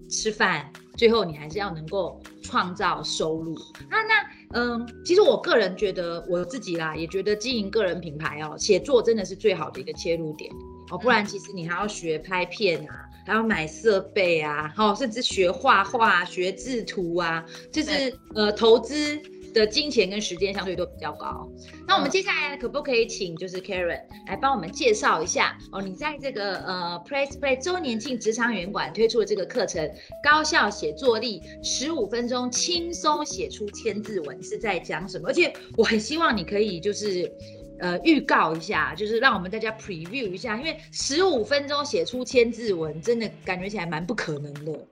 [0.09, 3.53] 吃饭，最后你还是要能够创造收入。
[3.89, 4.13] 那那
[4.53, 10.49] 嗯，其实我个人觉得我自己啦，也觉得经营个人品牌哦，写作真的是最好的一个切入点
[10.89, 10.97] 哦。
[10.97, 19.21] 不然其实你还要学拍片啊，还要买设备啊，好，甚至学画画、学制图啊，就是呃投资。
[19.53, 21.47] 的金钱跟时间相对都比较高。
[21.87, 25.79] 那我们接下来可不可以请就是 Karen 来帮我们介绍一下哦？
[25.79, 29.87] 你在这个呃 Press Play 周年庆职场圆馆推出的这个课程——
[30.27, 35.27] 高效写作力，十五分钟轻松写出千字文是在讲什么？
[35.27, 37.31] 而且我很希望你可以就是
[37.79, 44.87] 呃预告一下，就是让我们大家 preview 一下，因为十五分钟写出千字文真的感觉起来蛮不可能的，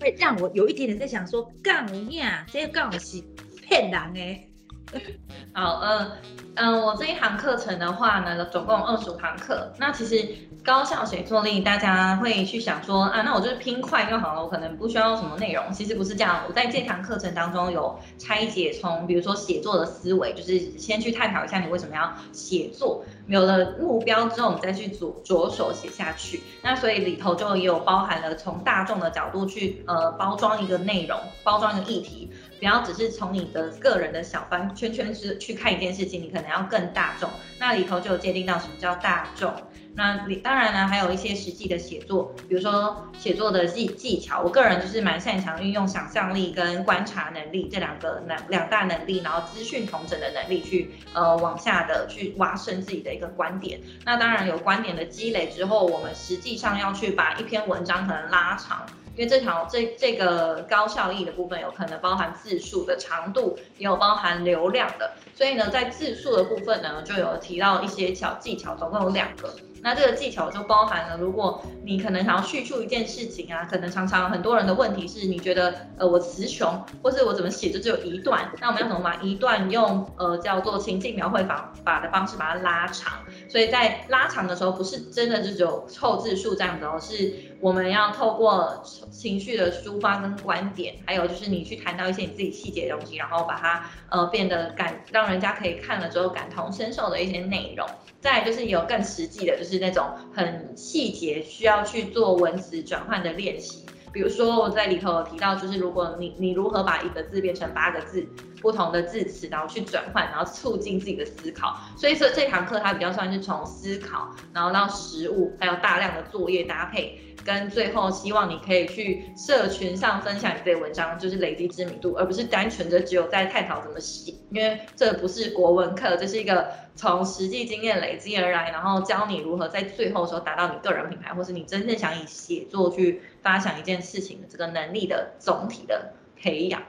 [0.00, 3.22] 会让我有一点点在想说，杠一下这个杠是。
[3.68, 4.48] 骗人诶。
[5.52, 6.10] 好，嗯
[6.54, 9.72] 嗯，我这一堂课程的话呢，总共二十五堂课。
[9.78, 10.26] 那其实
[10.64, 15.72] 高效写作力，大家会去想说啊，那我就是拼快就好了，我可能不需要什么内容。
[15.72, 26.42] 其实不是这样，我在这堂课程当中有拆解，从比如说写作的思维，就是先去探讨一下你为什么要写作，有了目标之后，我们再去着着手写下去。
[26.62, 32.30] 那所以里头就也有包含了从大众的角度去呃包装一个内容，包装一个议题。
[32.58, 37.28] 不要只是从你的个人的小方圈圈是去看一件事情，你可能要更大众。
[37.58, 39.52] 那里头就有界定到什么叫大众。
[39.96, 44.42] 那你当然呢，还有一些实际的写作，比如说写作的技技巧。
[44.42, 53.80] 我个人就是蛮擅长运用想象力跟观察能力这两个两两大能力，然后资讯同整的能力去呃往下的去挖深自己的一个观点。
[54.04, 58.84] 那当然有观点的积累之后，我们实际上要去把一篇文章可能拉长。
[59.16, 69.56] 因为这条这这个高效益的部分有可能包含字数的长度，也有包含流量的，所以呢，在字数的部分呢，就有提到一些小技巧，总共有两个。
[69.82, 83.24] 那这个技巧就包含了，如果你可能想要叙述一件事情啊，可能常常很多人的问题是，你觉得呃我词穷，或是我怎么写就只有一段，那我们要怎么把一段用呃叫做情境描绘法法的方式把它拉长？
[83.48, 97.86] 所以在拉长的时候，不是真的就只有凑字数这样子哦，是我们要透过情绪的抒发跟观点，还有就是你去谈到一些你自己细节的东西，然后把它呃变得感让人家可以看了之后感同身受的一些内容。
[98.18, 103.84] 再就是有更实际的，就是那种很细节需要去做文词转换的练习。
[104.12, 108.26] 比如说我在里头有提到，就是如果你你如何把一个字变成八个字，
[108.62, 111.78] 不同的字词，然后去转换，然后促进自己的思考。
[111.98, 117.20] 所以说这堂课它比较算是从思考，然后到实物，还有大量的作业搭配。
[117.46, 136.82] 跟最后希望你可以去社群上分享你这些文章，就是累积知名度，而不是单纯的只有在探讨怎么写，因为这不是国文课，这是一个从实际经验累积而来，然后教你如何在最后的时候达到你个人品牌，或是你真正想以写作去发想一件事情的这个能力的总体的培养。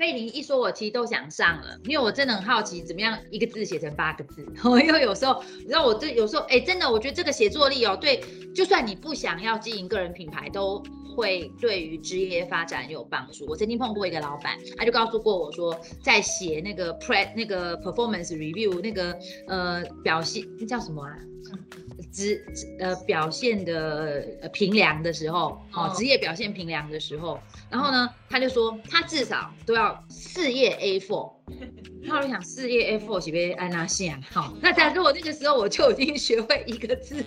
[0.00, 4.42] 嗯，被你一说，我其实都想上了，因为我真的很好奇，怎么样一个字写成八个字。
[4.82, 10.82] 因为有时候，你知道，我这有时候，哎，真的，我觉得这个写作力哦，对，就算你不想要经营个人品牌，都
[11.14, 13.44] 会对于职业发展有帮助。
[13.46, 19.16] 我曾经碰过一个老板，他就告诉过我说，在写那个 pre 那个 performance review 那个
[19.48, 21.14] 呃表现，那叫什么啊？
[22.12, 22.44] 职
[22.78, 31.32] 呃表现的呃评量的时候，哦，职业表现平凉的时候，然后呢，他就说他至少都要四页 A4，
[32.02, 37.24] 那我就想四页 A4 写给安娜线，好，那假如果那个时候我就已经学会一个字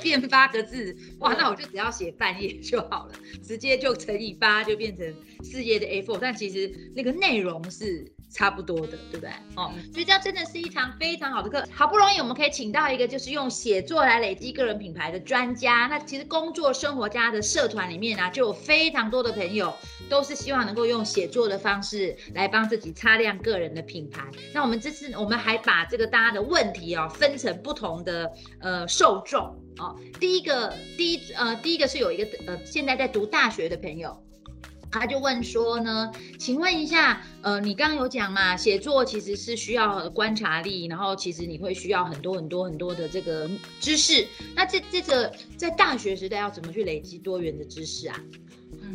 [0.00, 3.12] 变八个字，哇，那我就只要写半页就好了，
[3.42, 8.11] 直接就乘以八就变成四页的 A4，但其实那个内容是。
[8.32, 9.30] 差不多的，对不对？
[9.56, 11.64] 哦，所以这真的是一堂非常好的课。
[11.70, 15.86] 好不容易我们可以请到一个就是用写作来累积个人品牌的专家。
[15.90, 19.72] 那其实工作生活家的社团里面啊，就有非常多的朋友
[20.08, 24.22] 都是希望能够用写作的方式来帮自己擦亮个人的品牌。
[24.54, 29.42] 那我们这次我们还把这个大家的问题哦分成不同的呃受众
[29.78, 29.94] 哦。
[30.18, 34.16] 第一个第一呃第一个是有一个呃现在在读大学的朋友。
[34.92, 43.50] 他就问说呢，请问一下，呃，你刚刚有讲嘛，写作其实是需要观察力，然后其实你会需要很多很多很多的这个
[43.80, 44.28] 知识。
[44.54, 48.16] 那这这个在大学时代要怎么去累积多元的知识啊？
[48.82, 48.94] 嗯，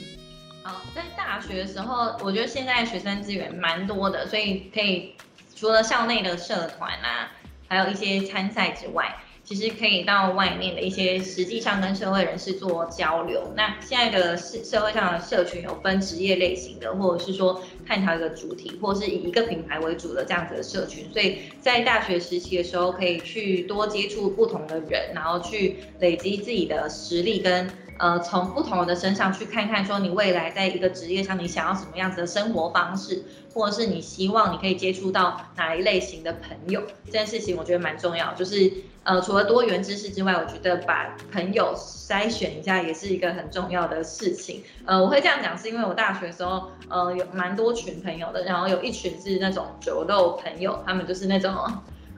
[0.62, 5.14] 好，在大学的时候，我觉得现在学生资源蛮多的，所以可以
[5.56, 7.32] 除了校内的社团啊，
[7.68, 9.16] 还有一些参赛之外。
[9.48, 13.54] 其实可以到外面的一些实际上跟社会人士做交流。
[13.56, 21.10] 那现在的社社会上的社群有分职业类型的，或者是说探讨一个主题，或是以一个品牌为主的这样子的社群。
[21.14, 27.70] 所以在大学时期的时候，可以去多接触不同的人，然后去累积自己的实力跟。
[28.00, 38.34] 呃，从不同的身上去看看，说你未来在一个职业上，你想要什么样子的生活方式，或者是你希望你可以接触到哪一类型的朋友，这件事情我觉得蛮重要。
[38.34, 38.72] 就是
[39.04, 44.64] 呃，除了多元知识之外，我觉得把朋友筛选一下也是一个很重要的事情。
[44.86, 51.54] 呃，我会这样讲，是因为我大学的时候，呃，有蛮多群朋友的，然后有一群是那种酒肉朋友，他们就是那种。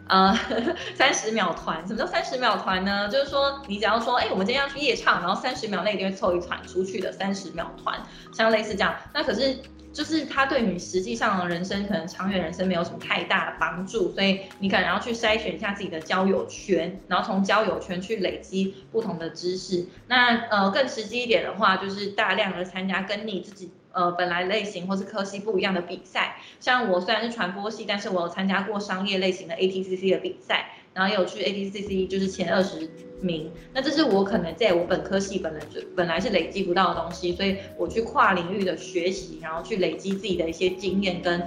[0.09, 0.35] 呃，
[0.95, 3.07] 三十秒团，什么叫三十秒团呢？
[3.07, 7.99] 就是说，你只要说，哎，我们今天要去夜唱，然后三十秒内一定会凑一团出去的三十秒团，
[8.33, 8.95] 像类似这样。
[9.13, 9.59] 那可是，
[9.93, 19.85] 就是它对你实际上的人生，可能长远人生没有什么太大的帮助，所以你可能要去筛选一下自己的交友圈，然后从交友圈去累积不同的知识。
[20.07, 23.71] 那呃，更实际一点的话，就是大量的参加跟你自己。
[23.91, 32.89] 呃，本来类型或是科系不一样的比赛，像我虽然是传播系，但是我有参加过商业类型的 ATCC 的比赛，然后有去 A B C C，就是前二十
[33.21, 33.49] 名。
[33.73, 41.41] 那这是我可能在我本科系本来就本来是累积不到的东西，所以我去跨领域的学习，然后去累积自己的一些经验跟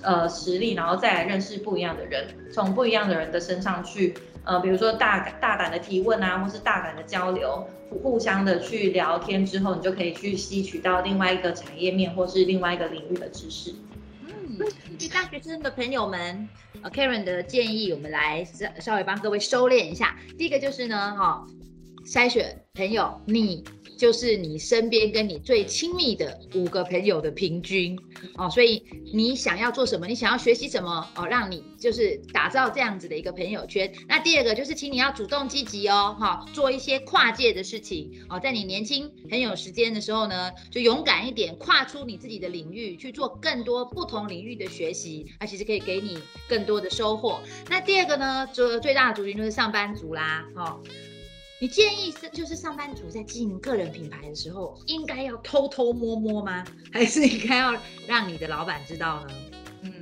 [0.00, 4.14] 呃实力，然后再来认识不一样的人，从不一样的人的身上去。
[4.44, 7.68] 呃，比如说大大胆的提问啊，或是大胆的交流，
[8.02, 13.74] 互相的去聊天之后，你就可以去吸取到另外一个产业面或是另外一个领域的知识。
[14.26, 14.58] 嗯，
[14.98, 16.48] 对大学生的朋友们，
[16.90, 20.16] ，Karen 的建议，我们来稍稍微帮各位收敛一下。
[20.38, 21.46] 第一个就是呢，哈，
[22.04, 23.64] 筛选朋友，你。
[23.96, 27.96] 就是你身边跟你最亲密的五个朋友的平均
[28.36, 33.90] 哦，所以你想要做什么，你想要学习什么哦，让你就是打造这样子的一个朋友圈。
[34.08, 47.40] 那第二个就是，请你要主动积极哦，哈，做一些跨界的事情哦，在你年轻很有时间的时候呢，就勇敢一点，跨出你自己的领域去做更多不同领域的学习，那其实可以给你更多的收获。
[47.70, 50.80] 那第二个呢，就最大的族群就是上班族啦，哈。
[51.60, 56.64] 你建议是就是上班族在经营个人品牌的时候，应该要偷偷摸摸吗？
[56.92, 57.74] 还是应该要
[58.06, 59.34] 让你的老板知道呢？
[59.82, 59.92] 嗯，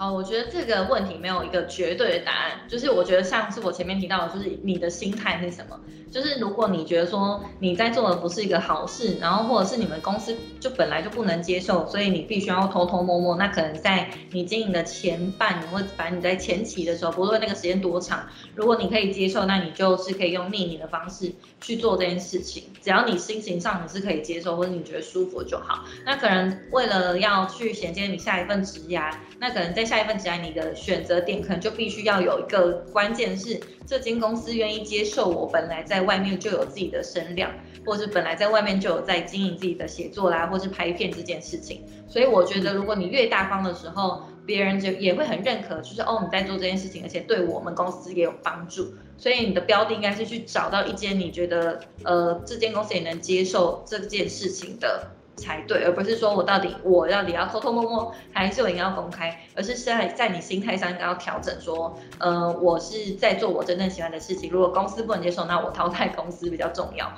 [0.00, 5.78] 哦，我觉得这个问题没有一个绝对的答案，就是我觉得像是我前面提到的，就是你的心态是什么。
[6.10, 18.26] 就是如果你觉得说你在做的不是一个好事，然后或者是你们公司就本来就不能接受，所以你必须要偷偷摸摸，那可能在你经营的前半年或者反正你在前期的时候，不论那个时间多长，
[18.56, 21.30] 如果你可以接受，那你就是可以用匿名的方式
[21.60, 22.64] 去做这件事情。
[22.82, 25.84] 只要你心情上你是可以接受，或者你觉得舒服就好。
[26.04, 36.10] 那可能为了要去衔接你下一份职涯，那可能在下一份职涯你的选择点可能就必须要有一个关键是这间公司愿意接受我本来在。
[36.10, 37.52] 外面就有自己的声量，
[37.86, 41.84] 或是本来在外面就有在经营自己的写作啦，或是拍片这件事情。
[42.08, 48.92] 所以我觉得，如果你越大方的时候，别人就也会很认可，就是哦你在做这件事情，而且对我们公司也有帮助。
[49.16, 55.06] 所以你的标的应该是去找到一间你觉得呃这间公司也能接受这件事情的。
[55.40, 64.50] 才对，而不是说我到底我到底要偷偷摸摸，还是我应该要公开，而是在在你心态上应该要调整，说，呃，我是在做我真正喜欢的事情。
[64.50, 67.10] 如果公司不能接受，那我淘汰公司比较重要。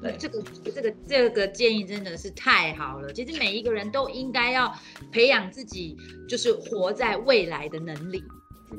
[0.00, 3.12] 对，这个这个这个建议真的是太好了。
[3.12, 4.72] 其实每一个人都应该要
[5.10, 5.96] 培养自己，
[6.28, 8.22] 就是活在未来的能力。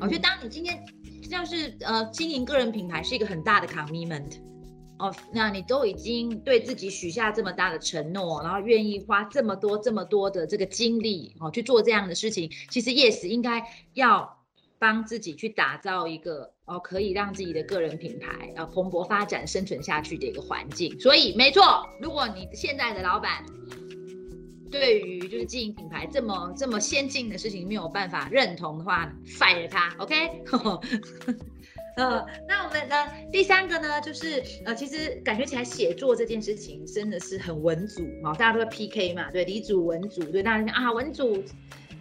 [0.00, 0.84] 我觉得当你今天
[1.22, 4.38] 像是呃经营个人品牌是一个很大的 commitment。
[4.98, 13.62] 哦，那你都已经对自己许下这么大的承诺，然后愿意花这么多、这么多的这个精力哦去做这样的事情，其实 Yes 应该
[13.94, 14.38] 要
[14.78, 20.98] 帮自己去打造一个哦可以让自己的个人品牌啊蓬勃发展、生存下去的一个环境。
[20.98, 23.44] 所以没错，如果你现在的老板
[24.70, 30.42] 对于就是经营品牌这么这么先进的事情没有办法认同的话，fire 他，OK。
[31.96, 32.94] 呃，那我们呢？
[33.32, 41.42] 第三个呢，就是呃，其实感觉起来写作这件事情真的是很文组啊，大家都会 PK 嘛，对，理组文组，对，大家讲啊，文组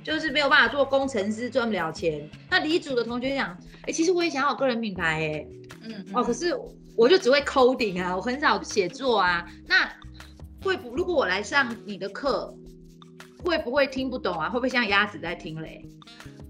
[0.04, 2.30] 就是没有办法做工程师，赚不了钱。
[2.50, 5.48] 那理组的同学讲，哎，其实我也想要有个人品牌，哎，
[5.84, 6.54] 嗯，哦，可是
[6.98, 9.50] 我就只会 coding 啊，我很少写作啊。
[9.66, 9.90] 那
[10.62, 10.94] 会不？
[10.94, 12.54] 如果我来上你的课，
[13.38, 14.50] 会不会听不懂啊？
[14.50, 15.88] 会不会像鸭子在听嘞？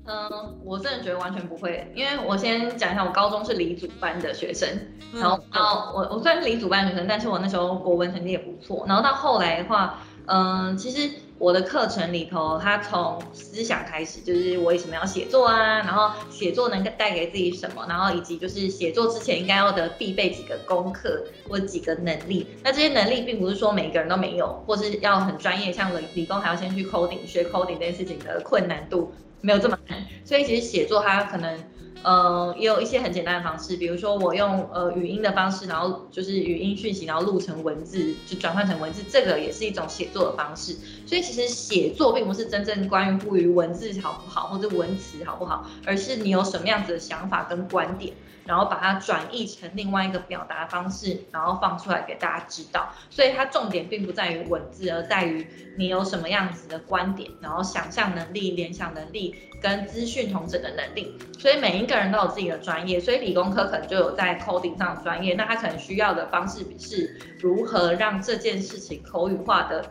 [0.08, 4.70] 嗯，我真的觉得完全不会，因为我先讲一下，我高中是理组班的学生，
[5.14, 29.12] 然后到我我虽然是理组班学生，但是我那时候国文成绩也不错，然后到后来的话，嗯，其实我的课程里头，他从思想开始，就是我为什么要写作啊，然后写作能带给自己什么，然后以及就是写作之前应该要的必备几个功课或几个能力，那这些能力并不是说每个人都没有，或是要很专业，像理理工还要先去 coding 学 coding 这件事情的困难度。
[29.46, 31.56] 没有这么难，所以其实写作它可能，
[32.02, 40.76] 呃，也有一些很简单的方式，比如说我用呃语音的方式，然后就是语音讯息，然后录成文字，就转换成文字，这个也是一种写作的方式。
[41.06, 48.14] 所以其实写作并不是真正关于文字好不好，或者文词好不好，而是你有什么样子的想法跟观点。
[48.48, 52.94] 然后把它转译成另外一个表达方式，然后放出来给大家知道。
[53.10, 55.48] 所以它重点并不在于文字，而在于
[55.80, 61.18] 你有什么样子的观点，然后想象能力、联想能力跟资讯同整的能力。
[61.40, 69.84] 所以每一个人都有自己的专业，所以理工科可能就有在 coding 上的专业，那他可能需要的方式是如何让这件事情口语化的。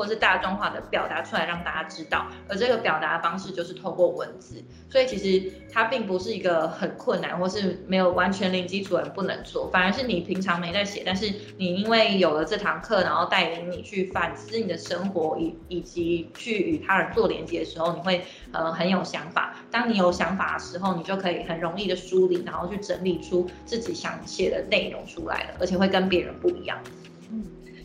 [0.00, 19.54] 或是大众化的表达出来让大家知道，而这个表达方式就是透过文字，所以其实它并不是一个很困难或是没有完全零基础人不能做，反而是你平常没在写，但是你因为有了这堂课，然后带领你去反思你的生活以以及去与他人做连接的时候，你会呃很有想法。
[19.70, 26.78] 当你有想法的时候，你就可以很容易的梳理，然后去整理出自己想写的内容出来了，而且会跟别人不一样。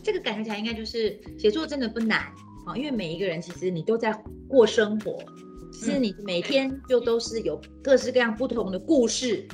[0.05, 2.19] 这个感觉起来应该就是写作真的不难
[2.67, 4.13] 啊，因为每一个人其实你都在
[4.47, 5.17] 过生活，
[5.73, 9.47] 其实你每天就都是有各式各样不同的故事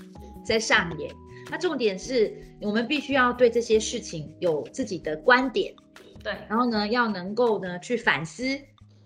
[0.46, 1.10] 在上演。
[1.50, 5.74] 那重点是我们必须要对这些事情有自己的观点，
[6.22, 8.44] 对，然后呢要能够呢去反思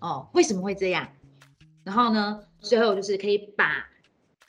[0.00, 1.08] 哦为什么会这样，
[1.84, 3.86] 然后呢最后就是可以把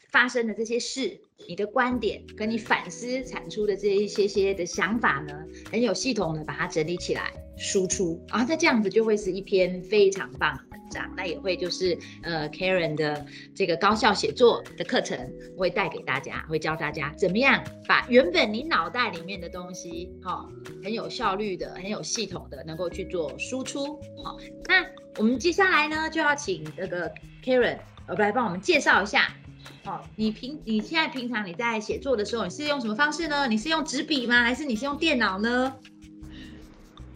[0.09, 1.21] 发生的这些事。
[1.45, 5.33] 你的观点跟你反思产出的这一些些的想法呢，
[5.71, 11.09] 很有系统的把它整理起来输出，然后再这样子就会是一篇非常棒的文章。
[11.15, 13.25] 那也会就是呃，Karen 的
[13.55, 20.49] 这个高效写作的课程会带给大家，会教大家怎么样把原本你脑袋里面的东西，哈，
[20.83, 23.99] 很有效率的、很有系统的能够去做输出。
[24.23, 24.85] 好，那
[25.17, 27.13] 我们接下来呢就要请那个
[27.43, 27.77] Karen
[28.07, 29.31] 呃来帮我们介绍一下。
[29.85, 33.47] 哦，你平你现在平常你在写作的时候，你是用什么方式呢？
[33.47, 34.43] 你是用纸笔吗？
[34.43, 35.73] 还是你是用电脑呢？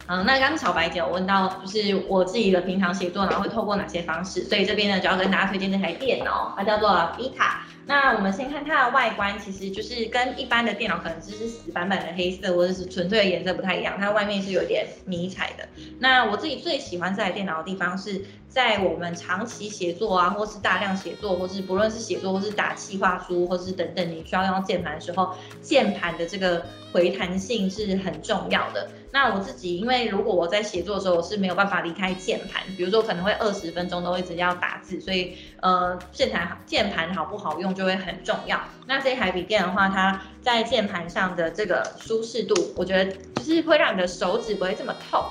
[0.08, 4.44] 嗯，那刚刚小白姐有问到，就是我自己的平常写作，然后会透过哪些方式？
[4.44, 7.58] 所以这边呢，就要跟大家推荐这台电脑，它叫做 Vita。
[7.86, 15.68] 那我们先看它的外观，其实就是跟一般的电脑可能只是死板板的黑色，或者是纯粹的颜色不太一样，它外面是有点迷彩的。
[15.98, 28.88] 那我自己最喜欢这台电脑的地方是在我们长期写作啊，或是大量写作，或是不论是写作或是打气化书，或是等等你需要用键盘的时候，键盘的这个回弹性是很重要的。
[29.14, 38.58] 那我自己，因为如果我在写作的时候，我是没有办法离开键盘，比如说可能会二十分钟都一直要打字，所以呃，键盘键盘好不好用就会很重要。
[38.86, 45.22] 那这台笔电的话，它在键盘上的这个舒适度，我觉得就是会让你的手指不会这么痛，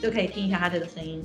[0.00, 1.24] 就可以听一下它这个声音。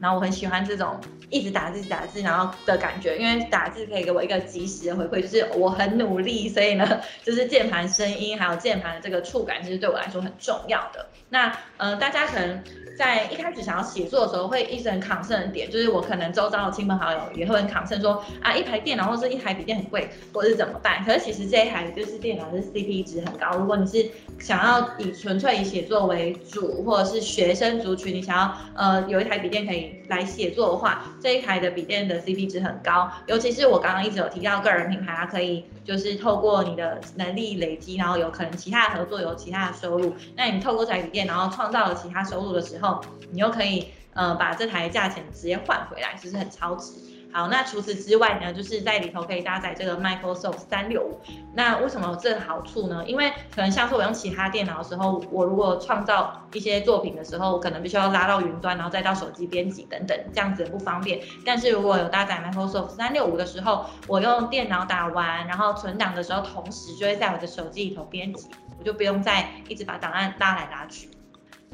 [0.00, 0.98] 然后我很喜欢这种
[1.30, 11.06] 一直打字打字然后的感觉，因为打字可以给我一个及时的回馈，就是我很努力，所以呢， 就是键盘声音还有键盘的这个触感，其实对我来说很重要的。
[11.30, 12.62] 那呃，大家可能。
[12.96, 21.04] 在一开始想要写作的时候，会一直很抗胜的点，就是我可能周遭的亲朋好友也会很抗胜，说啊一台电脑或者一台笔电很贵，或是怎么办？
[21.04, 23.58] 可是其实这一台就是电脑是 CP 值很高。
[23.58, 24.08] 如果你是
[24.38, 33.10] 想要以纯粹以写作为主，或者是学生族群，你想要呃有一台笔电可以来写作的话，这一台的笔电的 CP 值很高。
[33.26, 40.14] 尤其是我刚刚一直有提到个人品牌，它可以就是透过你的能力累积，然后有可能其他的合作有其他的收入。
[40.36, 43.00] 那你透过这台笔电，然后创造了其他收入的时候，
[43.30, 46.92] 你又可以呃把这台价钱直接换回来，其实很超值。
[47.34, 51.18] 好，那除此之外呢，就是在里头可以搭载这个 Microsoft 三六五。
[51.52, 53.02] 那为什么有这个好处呢？
[53.08, 61.20] 因为可能像是我用其他电脑的时候，我如果创造一些作品的时候，可能必须要拉到云端，然后再到手机编辑等等，这样子不方便。
[61.44, 71.10] 但是如果有搭载 Microsoft 三六五的时候，我用电脑打完，然后存档的时候，同时就会在我的手机里头编辑，我就不用再一直把档案拉来拉去。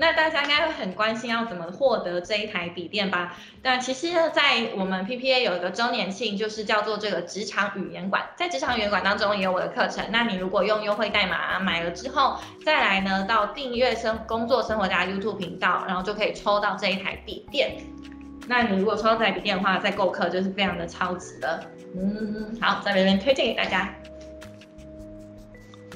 [0.00, 3.36] 那大家应该会很关心要怎么获得这一台笔电吧？
[3.62, 8.22] 那其实，在我们 PPA 有一个周年庆，就是叫做这个职场语言馆。
[8.34, 10.02] 在职场语言馆当中也有我的课程。
[10.10, 17.76] 那你如果用优惠代码买了之后，再来呢到订阅生工作生活家 YouTube 频道，然后就可以抽到这一台笔电。
[18.48, 21.62] 那你如果抽到这台笔电的话，再购课就是非常的超值的。
[21.94, 23.94] 嗯，好，在这边推荐给大家。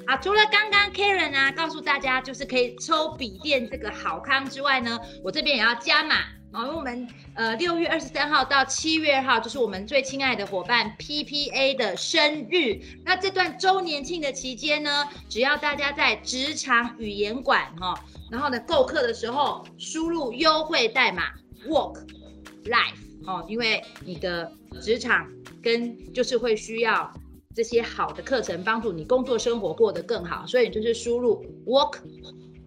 [0.06, 6.16] 啊，除了刚刚 Karen 啊告诉大家就是可以抽笔电这个好康之外呢，我这边也要加码
[6.52, 17.98] 哦，因为我们呃六月二十三号到七月二号就是我们最亲爱的伙伴 PPA 的生日，那这段周年庆的期间呢，只要大家在职场语言馆哈，
[18.30, 21.30] 然后呢购课的时候输入优惠代码
[21.66, 22.06] Work
[22.64, 24.52] Life 哦，因为你的
[24.82, 25.26] 职场
[25.62, 27.10] 跟就是会需要。
[27.54, 31.98] 这些好的课程帮助你工作生活过得更好，所以就是输入 work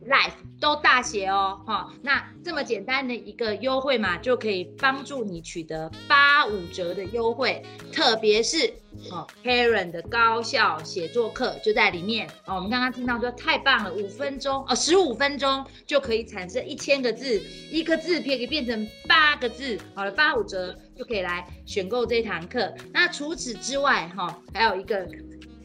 [0.07, 8.73] life 都大写哦，哈，那这么简单的一个优惠码就可以帮助你取得八五折的优惠，特别是
[9.11, 12.55] 哦，Karen 的高效写作课就在里面哦。
[12.55, 17.41] 我们刚刚听到说太棒了，五分钟哦，十五分钟就可以产生一千个字，
[17.71, 20.75] 一个字可以变成八个字，好了，八五折。
[20.97, 22.73] 就可以来选购这堂课。
[22.91, 25.07] 那除此之外，哈，还有一个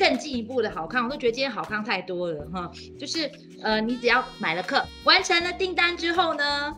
[0.03, 2.69] 更进一步的好康，我都觉得今天好康太多了，哈。
[2.99, 3.31] 就是
[3.63, 6.75] 呃，你只要买了课，完成了订单之后呢，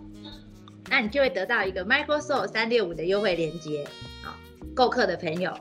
[0.90, 3.82] 那你就会得到一个 Microsoft 三六五的优惠链接。
[4.22, 4.34] 好，
[4.74, 5.58] 购课的朋友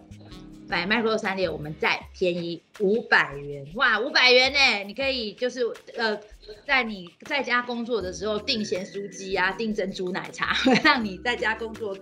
[0.68, 3.66] 买 Microsoft 三六，我们再便宜五百元。
[3.76, 5.61] 哇，五百元呢，你可以就是
[5.95, 6.20] 呃，
[6.68, 10.53] 在你在家工作的时候订咸酥鸡啊，订珍珠奶茶，
[10.84, 11.97] 让你在家工作。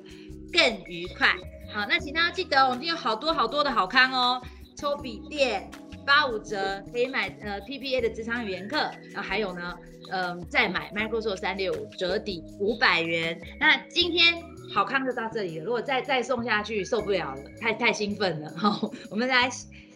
[0.52, 1.30] 更愉快，
[1.72, 4.42] 好，那请大家记得，我们有好多好多的好康哦，
[4.82, 5.70] 抽笔电
[6.04, 8.78] 八五折，可以买呃 PPA 的职场语言课，
[9.14, 9.78] 然后还有呢，
[10.12, 13.40] 嗯，再买 Microsoft 三六五折抵五百元。
[13.60, 14.42] 那今天
[14.74, 19.48] 好康就到这里了，如果再再送下去受不了了，太太兴奋了，好，我们来。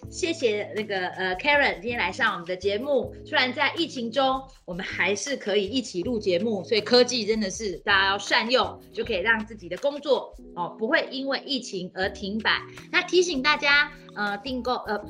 [0.10, 3.14] 谢谢那个呃，Karen 今天来上我们的节目。
[3.26, 12.62] 虽然在疫情中，我们还是可以一起录节目，所以科技真的是大家要善用，就可以让自己的工作哦不会因为疫情而停摆。
[12.91, 15.03] 那提醒大家呃订购呃，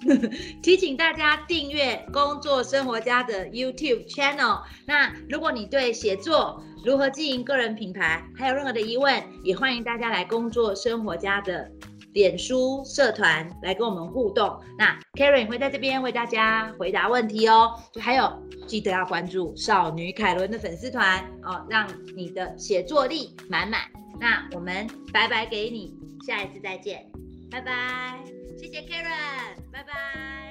[0.62, 4.62] 提醒大家订阅工作生活家的 YouTube channel。
[4.86, 11.70] 那如果你对写作如何经营个人品牌还有任何的疑问，也欢迎大家来工作生活家的。
[12.12, 17.74] 脸书社团来跟我们互动，那 Karen 会在这边为大家回答问题哦。
[17.92, 18.30] 就还有
[18.66, 23.82] 记得要关注少女凯伦的粉丝团哦，让你的写作力满满。
[24.18, 25.94] 那我们拜拜给你，
[26.26, 27.10] 下一次再见，
[27.50, 28.18] 拜拜，
[28.58, 30.49] 谢谢 Karen，拜拜。